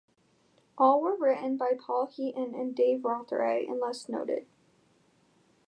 All 0.79 0.99
were 0.99 1.15
written 1.15 1.57
by 1.57 1.73
Paul 1.79 2.07
Heaton 2.07 2.55
and 2.55 2.75
Dave 2.75 3.01
Rotheray 3.01 3.69
unless 3.69 4.09
noted. 4.09 4.47